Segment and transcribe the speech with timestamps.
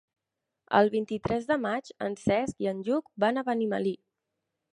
[0.77, 3.95] El vint-i-tres de maig en Cesc i en Lluc van a Benimeli.